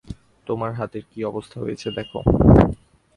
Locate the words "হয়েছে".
1.63-1.87